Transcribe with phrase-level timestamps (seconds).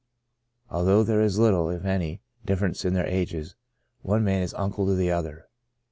[0.71, 3.53] Although there is little, if any, difference in their ages,
[4.01, 5.47] one man is uncle to the other.